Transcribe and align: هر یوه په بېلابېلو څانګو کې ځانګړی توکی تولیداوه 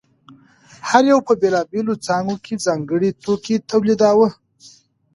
هر 0.89 1.03
یوه 1.11 1.21
په 1.27 1.33
بېلابېلو 1.41 1.93
څانګو 2.05 2.35
کې 2.45 2.61
ځانګړی 2.65 3.09
توکی 3.23 3.55
تولیداوه 3.69 4.29